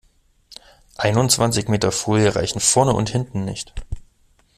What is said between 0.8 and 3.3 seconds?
Einundzwanzig Meter Folie reichen vorne und